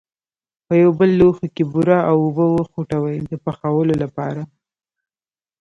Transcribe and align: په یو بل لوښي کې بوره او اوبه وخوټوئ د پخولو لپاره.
په 0.65 0.73
یو 0.81 0.91
بل 0.99 1.09
لوښي 1.19 1.47
کې 1.55 1.63
بوره 1.71 1.99
او 2.09 2.17
اوبه 2.25 2.45
وخوټوئ 2.55 3.17
د 3.29 3.31
پخولو 3.43 3.93
لپاره. 4.03 4.41